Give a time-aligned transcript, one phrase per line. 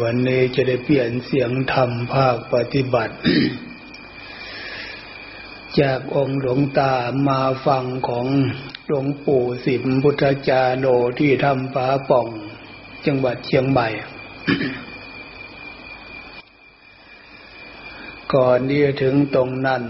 [0.00, 3.16] วันนี้จะได้เปลี่ยนเสียงธรรมภาคปฏิบัติ
[5.80, 6.94] จากองค์หลวงตา
[7.28, 8.26] มาฟังของ
[8.86, 10.86] หลวงปู่สิมพุทธจารโน
[11.18, 12.28] ที่ทำฟ้าป่อง
[13.06, 13.88] จังหวัดเชียงใหม่
[18.34, 19.82] ก่อนที่จะถึงตรงนั้น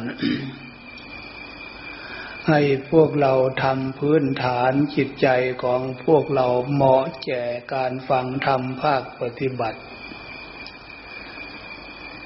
[2.48, 2.60] ให้
[2.90, 5.28] พวกเราทำพื้นฐานจิตใจ
[5.62, 7.44] ของพวกเราเหมาะแก่
[7.74, 9.80] การฟังธรรมภาคปฏิบัติ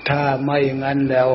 [0.08, 1.30] ถ้าไม่งั้นแล้ว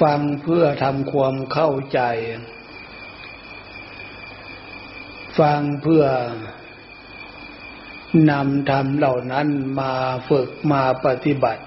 [0.00, 2.00] ฟังเพื่อทำความเข้าใจ
[5.38, 6.04] ฟังเพื่อ
[8.30, 9.48] นำธรรมเหล่านั้น
[9.80, 9.94] มา
[10.28, 11.62] ฝึกมาปฏิบัติ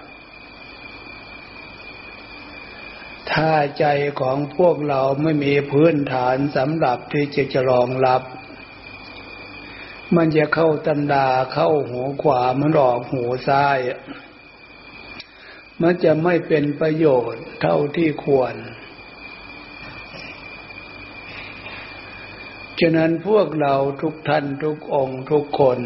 [3.38, 3.86] ถ้าใจ
[4.22, 8.22] ของพวกเราไม่มีพื้นฐานสำหรับที่จะจะรองรับ
[10.16, 13.80] มันจะเข้าตันดาเข้าหูขวามันออกหูซ้าย
[15.81, 18.56] มันจะไม่เป็นประโยชน์เท่าที่ควร
[22.80, 25.80] ฉะนั้นพวกเราทุกท่านทุกองค์ทุกคน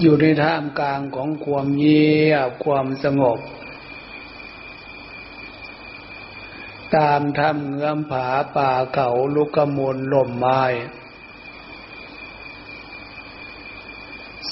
[0.00, 3.40] อยู่ในท่ามกลางของความเงียบความสงบ
[6.96, 10.62] ตามทำเงื้อมผาป่าเขาลุกกมูลลมไม้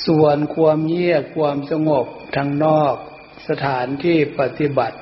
[0.07, 2.95] ส่วนความเงียบความสงบทางนอก
[3.49, 4.99] สถานที่ปฏิบัติ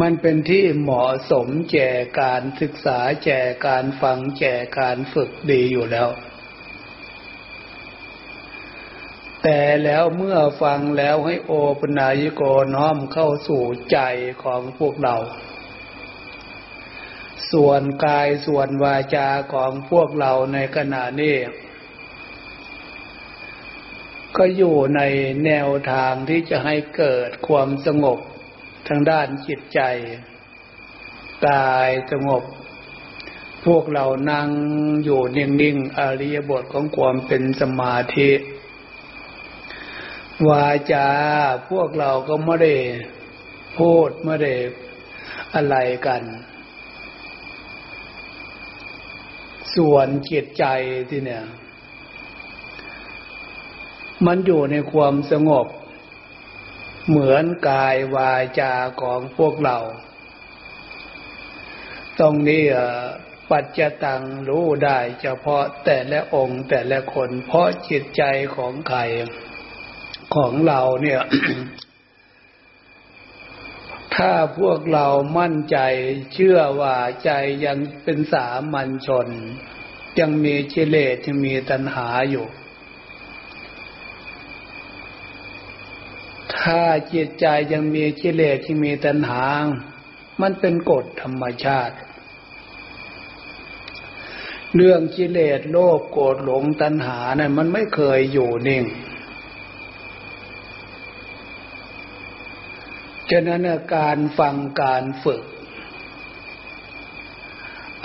[0.00, 6.08] มันเป็นที่เหมาะสมแก่การศึกษาแก่การฟังแก่การฝึกดีอยู่แล้ว
[9.42, 12.42] แต่แล้วเมื่อฟังแล้วให้โอปนายโก
[12.74, 13.98] น้อมเข้าสู่ใจ
[14.42, 15.16] ของพวกเรา
[17.52, 21.36] ส่วนกายส่วนวาจาของพวกเราในขณะนี้
[24.36, 25.00] ก็อยู่ใน
[25.44, 28.18] แนวทางที่จะให้เกิดความสงบ
[28.88, 29.80] ทางด้านจิตใจ
[31.48, 32.42] กายสงบ
[33.66, 34.48] พวกเรานั่ง
[35.04, 38.30] อยู่นิ่งๆอริยบทของความเป็นสมาธิ
[40.48, 41.08] วาจา
[41.70, 42.74] พวกเราก็ไม่ได้
[43.78, 44.54] พูดไม่ได้
[45.54, 46.22] อะไรกัน
[49.76, 50.64] ส่วนจิตใจ
[51.10, 51.44] ที่เนี่ย
[54.26, 55.66] มันอยู่ในความสงบ
[57.08, 59.78] เหมือนกายวาจาของพวกเรา
[62.18, 62.64] ตรงนี้
[63.50, 68.22] ปัจจตังรู้ได้เฉพาะแต่ละองค์แต่ละคน เพราะจิตใจ
[68.56, 69.00] ของใคร
[70.34, 71.20] ของเราเนี่ย
[74.16, 75.06] ถ้าพวกเรา
[75.38, 75.78] มั่นใจ
[76.32, 77.30] เชื่อว่าใจ
[77.64, 79.28] ยังเป็นสามัญชน
[80.18, 82.46] ยังมีเจเลสยังมีตัณหาอยู่
[86.56, 89.44] ถ้าจิตใจยังมีเจเลสยังมีตัณหา
[90.40, 91.96] มันเป็นกฎธรรมชาติ
[94.74, 98.84] เรื่องกิเลสโลภโกรธหลงตัณหานะ่ะมันไม่เคยอยู่นิ่ง
[103.30, 103.62] ฉะนั้น
[103.96, 105.42] การฟังการฝึก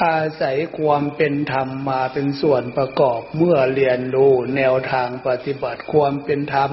[0.04, 6.72] อาศัยความเป็นธรรมมาเป็นส่วนประกอบเมื่อเรียนรู้แนวทางปฏิบัติความเป็นธรรม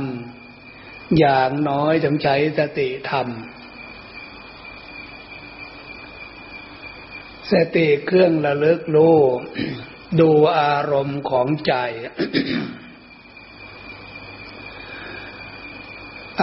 [1.18, 3.28] อย่างน้อยต้องใช้สติธรรม
[7.52, 9.19] สติเครื่องระลึกรู้
[10.20, 11.74] ดูอารมณ์ของใจ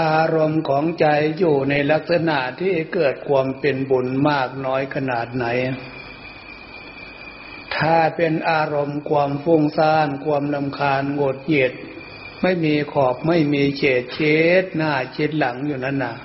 [0.02, 1.06] อารมณ์ของใจ
[1.38, 5.46] อยู่ในลักษณะที่เกิดความเป็นบุญมากน้อยขนาดไหน
[7.78, 11.74] ถ้าเป็นอารมณ์ความฟุ้งซ่านความลำคาญโงดเหยียด
[12.42, 16.16] ไม่มีขอบไม่มีเฉดเช็ดหน้าเช็ดหลังอยู่นั่นนะ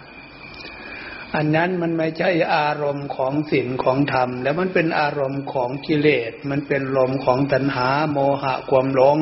[1.35, 9.19] อันนั้นมันไม่ใช่อารมณ์ของศีลของธรรม แล้วมันเป็นอารมณ์ของกิเลส มันเป็นลมของตัณหาโมหะความหลง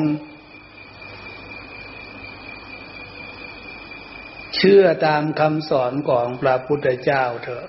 [4.63, 7.67] ชื่อตามคำสอนของพระพุทธเจ้าเถอะ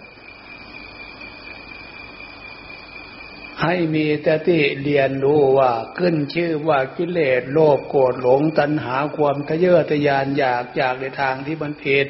[3.63, 12.07] ให้มีสติเรียนรู้ว่าขึ้นชื่อว่ากิเลสโลภโกรธหลงตัณหาความทะเยอทะยานอยากอยากในทางที่มันผิด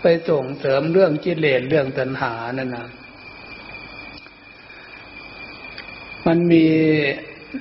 [0.00, 2.88] ไปส่งเสริมเรื่องกิเลสเรื่องตัณหานั่นนะ
[6.26, 6.66] มันมี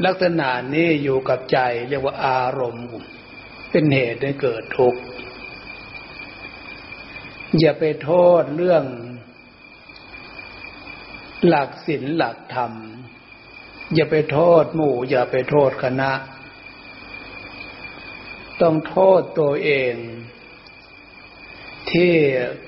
[0.06, 1.60] ลักษณะนี้อยู่กับใจ
[1.90, 2.86] เรียกว่าอารมณ์
[3.72, 5.02] เป็นเหตุให้เกิดทุกข์
[7.60, 8.12] อย่าไปโท
[8.42, 8.84] ษเรื่อง
[11.48, 12.72] หลักศีลหลักธรรม
[13.94, 16.12] อย่าไปโทษหมู่ อย่าไปโทษคณะ
[18.62, 19.94] ต้องโทษตัวเอง
[21.92, 22.14] ที่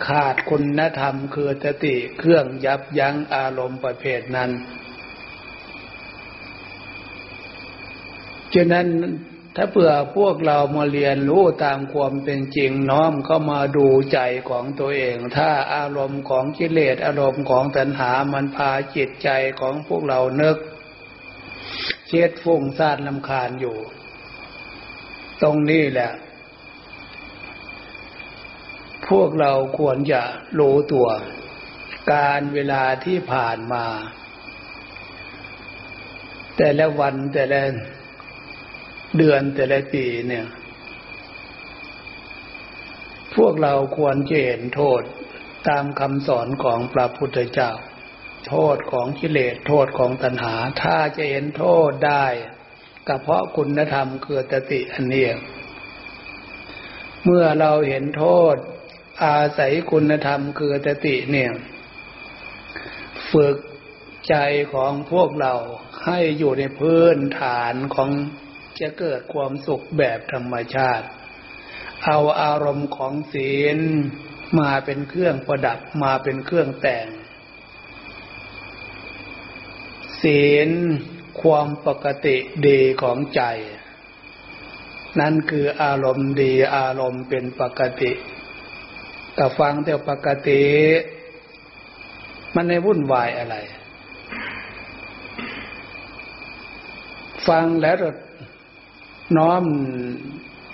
[0.07, 4.51] ขาดคุณธรรมคือสติเครื่องยับยั้งอารมณ์ประเภทนั้น
[8.53, 8.87] ฉะนั้น
[9.57, 14.19] ถ้าเผื่อพวกเรามาเรียนรู้ตามความเป็นจริงน้อมเข้ามาดูใจ
[14.49, 19.29] ของตัวเอง ถ้าอารมณ์ของกิเลสอารมณ์ของตัณหามันพาจิตใจ
[19.59, 20.57] ของพวกเราเนึก
[22.07, 23.77] เช็ดฟุ้งซ่านลำคาญอยู่
[25.41, 26.11] ตรงนี้แหละ
[29.09, 30.21] พวกเราควรจะ
[30.59, 31.07] รู้ตัว
[32.13, 33.85] การเวลาที่ผ่านมา
[36.57, 37.61] แต่ละวันแต่ละ
[39.17, 40.45] เดือนแต่ละปีเนี่ย
[43.35, 45.01] พวกเราควรจะเห็นโทษ
[45.67, 47.71] ตามคำสอนของพระพุทธเจ้า
[48.49, 52.25] โทษของกิเลสโทษของตัณหา ถ้าจะเห็นโทษได้
[53.07, 55.27] ก็เพราะคุณธรรมคือตติอันเนี้
[57.23, 58.55] เมื่อเราเห็นโทษ
[59.25, 61.51] อาศัยคุณธรรมคือตติเนี่ย
[63.31, 63.57] ฝึก
[64.29, 64.35] ใจ
[64.73, 65.53] ของพวกเรา
[66.05, 68.09] ให้อยู่ในพื้นฐานของ
[68.81, 71.07] จะเกิดความสุขแบบธรรมชาติ
[72.05, 73.77] เอาอารมณ์ของศีล
[74.59, 77.07] มาเป็นเครื่องประดับมาเป็นเครื่องแต่ง
[80.21, 80.69] ศีล
[81.41, 82.37] ความปกติ
[82.67, 83.41] ดีของใจ
[85.19, 88.11] นั่นคืออารมณ์ดีอารมณ์เป็นปกติ
[89.35, 90.63] แต่ฟังแต่ปกติ
[92.55, 93.55] มันในวุ่นวายอะไร
[97.47, 97.95] ฟังแล้ว
[99.37, 99.63] น้อม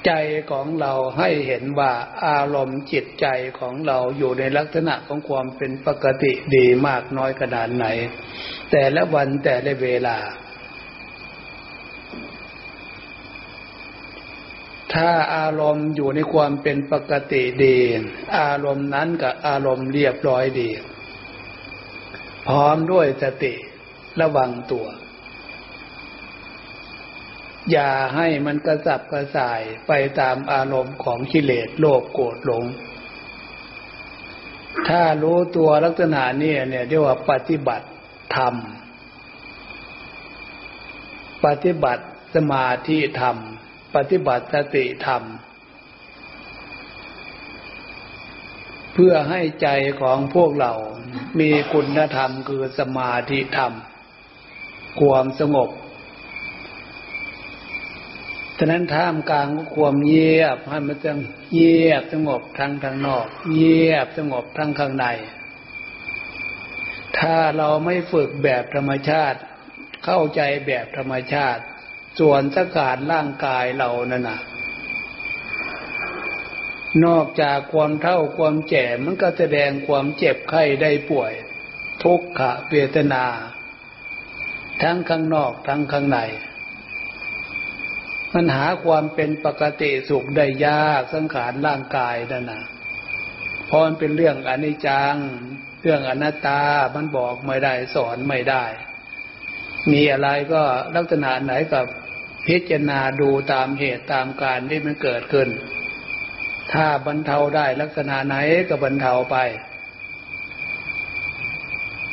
[0.06, 0.12] ใจ
[0.52, 1.92] ของเราให้เห็นว่า
[2.28, 3.28] อารมณ์จิตใจ
[3.60, 7.86] ของเราอยู่ในลักษณะของความเป็นปกติดีมากน้อยขนาดไหน
[8.72, 10.18] แต่ละวันแต่ละเวลา
[14.94, 17.78] ถ้าอารมณ์อยู่ในความเป็นปกติดี
[18.40, 20.70] อารมณ์นั้นกับอารมณ์เรียบร้อยดี
[22.48, 23.54] พร้อมด้วยสติ
[24.22, 24.86] ระวังตัว
[27.72, 32.66] อย่าให้มันกระสับกระส่ายไปตามอารมณ์ของกิเลสโลภโกรธหลง
[34.90, 37.88] ถ้ารู้ตัวลักษณะนี้เนี่ยเรียกว่าปฏิบัติ
[38.36, 38.56] ธรรม
[41.46, 42.04] ปฏิบัติ
[42.36, 43.38] สมาธิธรรม
[43.96, 45.24] ปฏิบัติสติธรรม
[48.94, 49.68] เพื่อให้ใจ
[50.02, 50.74] ของพวกเรา
[51.40, 53.74] มีคุณธรรมคือสมาธิธรรม
[55.00, 55.70] ความสงบ
[58.64, 61.12] ฉะนั้นท่ามกลางความเงียบให้มันจะ
[61.52, 65.06] เงียบสงบทั้งทางนอกเงียบสงบทั้งข้างใน
[67.18, 69.40] ถ้าเราไม่ฝึกแบบธรรมชาติ
[70.06, 71.62] เข้าใจแบบธรรมชาติ
[72.20, 74.40] ส่วนสการร่างกายเรานั่นนะ
[77.06, 81.32] นอกจากความเท่าความแก่มันก็แสดงความเจ็บไข้ได้ป่วย
[82.04, 83.26] ทุกขเวทนา
[84.82, 86.20] ทั้งข้างนอกทั้งข้างใน
[88.34, 92.64] มันหาความเป็นปกติสุขได้ยากสังขารร่างกายนั่นนะ
[93.68, 95.16] เพราะมันเป็นเรื่องอนิจจัง
[95.82, 96.62] เรื่องอนัตตา
[96.96, 98.66] มันบอกไม่ได้สอนไม่ได้
[99.92, 100.62] มีอะไรก็
[100.96, 101.86] ลักษณะไหนกับ
[102.48, 105.50] พิจารณาดูตามเหตุตามการที่มันเกิดขึ้น
[106.74, 108.36] ถ้าบรรเทาได้ลักษณะไหน
[108.70, 109.38] ก็บรรเทาไป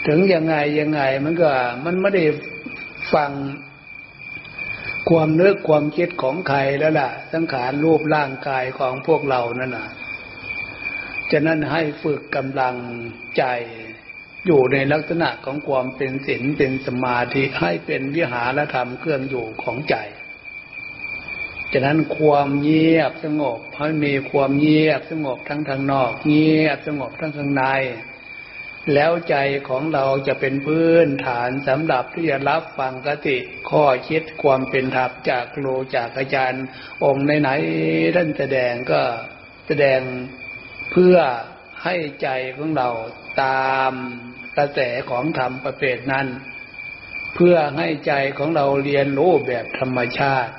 [0.06, 1.48] ถึงยังไงยังไงมันก็
[1.84, 2.24] มันไม่ได้
[3.14, 3.30] ฟัง
[5.10, 9.88] ความนึกความคิดของใครแล้วล่ะ สังขารรูปร่างกายของพวกเรานั่นน่ะ
[11.30, 12.76] ฉะนั้นให้ฝึกกำลัง
[13.36, 13.44] ใจ
[14.46, 19.96] อยู่ในลักษณะของความเป็นศีลเป็นสมาธิให้เป็นวิหารธรรมเครื่องอยู่ของใจ
[21.72, 27.64] ฉะนั้นความเงียบสงบให้มีความเงียบสงบทั้งทางนอก เงียบสงบทั้งข้างใน
[28.94, 29.36] แล้วใจ
[29.68, 33.36] ของเราจะเป็นพื้นฐานสำหรับที่จะรับฟังกติ
[33.70, 36.64] ข้อคิดความเป็นธรรมจากครูจากอาจารย์
[37.04, 39.00] องค์ไหนๆท่านแสดงก็
[39.66, 40.00] แสดง
[40.92, 41.16] เพื่อ
[41.84, 42.88] ให้ใจของเรา
[43.42, 43.92] ตาม
[44.56, 44.80] กระแส
[45.10, 46.26] ของธรรมประเภทนั้น
[47.34, 50.52] เพื่อให้ใจของเราเรียนรู้แบบธรรมชาติ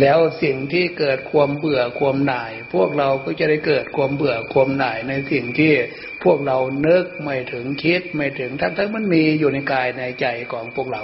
[0.00, 5.72] แล้วสิ่งที่เกิดความเบื่อความหน่าย พวกเราก็จะได้เกิดความเบื่อความหน่ายในสิ่งที่
[6.24, 11.02] พวกเราเนึกไม่ถึงคิดไม่ถึงทั้งทั้งมันมีอยู่ในกายในใจของพวกเรา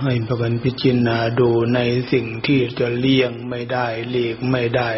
[0.00, 1.80] ให้ประกันพิจารณาดูใน
[2.12, 4.90] สิ่งที่จะเลี่ยงไม่ได้หลีกไม่ได้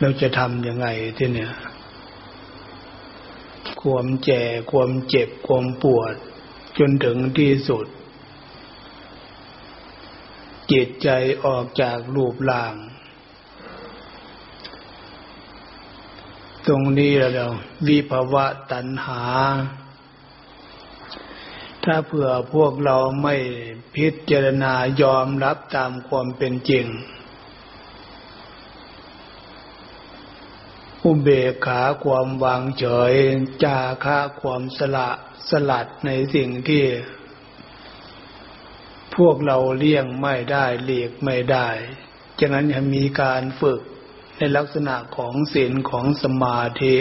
[0.00, 1.52] เราจะทำยังไงที่เนี่ย
[3.82, 4.42] ความแจ่
[4.72, 6.14] ความเจ็บความปวด
[6.78, 7.86] จนถึงที่สุด
[10.72, 11.08] จิตใจ
[11.44, 12.74] ออกจากรูปร่าง
[16.66, 17.52] ตรงนี้แล้ว
[17.86, 19.22] วิภาวะตัณหา
[21.84, 23.36] ถ้าเผื่อพวกเราไม่
[23.94, 26.86] พิจารณายอมรับตามความเป็นจริง
[31.04, 33.14] อุเบกขาความวางเฉย
[33.64, 35.08] จาคะความสละ
[35.50, 36.84] สลัดในสิ่งที่
[39.16, 41.68] พวกเราเลี่ยงไม่ได้เลียกไม่ได้
[42.40, 43.80] ฉะนั้นจะมีการฝึก
[44.36, 46.96] ในลักษณะของศีลของสมาธิ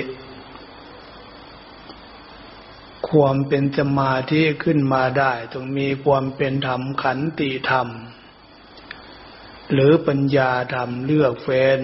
[3.09, 7.87] ความเป็นสมาธิขึ้นมาได้ต้องมีความเป็นธรรมขันติธรรม
[9.73, 11.79] หรือปัญญาธรรมเลือกเฟ้น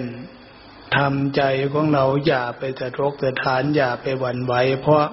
[0.96, 5.04] ทำใจของเราอย่าไปสะทกสะทานอย่าไปหวั่นไหวเพราะ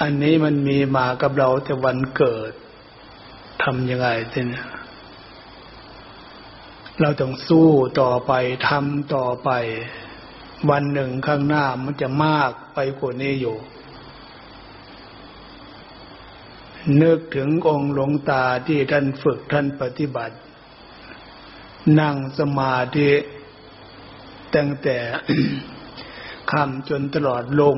[0.00, 2.52] อันนี้มันมีมากับเราแต่วันเกิด
[3.62, 4.62] ทำยังไงทีนี้
[7.00, 8.32] เราต้องสู้ต่อไป
[8.68, 9.50] ทำต่อไป
[10.70, 13.56] วันหนึ่งข้างหน้ามันจะมากไปกว่านี้อยู่
[17.02, 20.36] นึกถึงองค์หลวงตาที่ท่านฝึกท่านปฏิบัติ
[22.00, 23.10] นั่งสมาธิ
[24.54, 24.96] ตั้งแต่
[26.52, 27.76] คำจนตลอดลง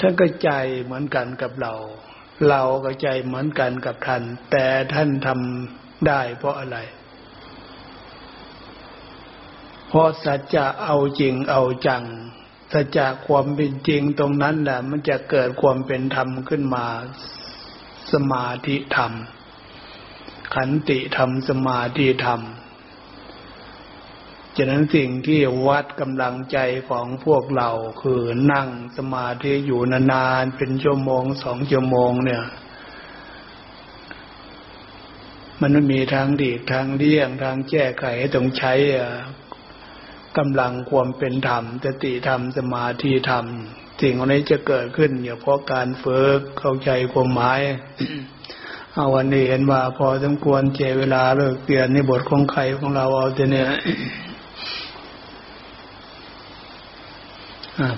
[0.00, 0.50] ท่านก็ใจ
[0.82, 1.74] เหมือนกันกับเรา
[2.48, 6.78] เราก็ใจเหมือนกันกับท่าน แต่ท่านทำได้เพราะอะไร
[9.88, 12.04] เพราะสัจจะเอาจริงเอาจัง
[12.72, 16.86] สัจจะความเป็นจริงตรงนั้นแหละมันจะเกิดความเป็นธรรมขึ้นมา
[18.12, 19.12] สมาธิธรรม
[20.54, 22.40] ขันติธรรมสมาธิธรรม
[24.56, 26.58] ฉะนั้นสิ่งที่วัดกำลังใจ
[26.88, 27.70] ของพวกเรา
[28.02, 28.22] คือ
[28.52, 32.44] นั่งสมาธิอยู่นานๆเป็นชั่วโมงสองชั่วโมงเนี่ย
[35.60, 38.74] มันไม่มีทางดีทางเลี่ยงทางแก้ไขต้องใช้
[40.38, 43.44] กำลังความเป็นธรรมสติธรรมสมาธิธรรม
[44.00, 47.60] สิ่งเหล่านี้จะเกิดขึ้นเนี่ยเพราะการฝึกเข้าใจความหมาย
[48.94, 53.68] เอาวันนี้เห็นว่าพอสมควรเจเวลาเลิกเปลี่ยนในบทของใครของเราเอาแต่เนี่ย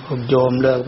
[0.07, 0.87] ผมโยมเลิกไป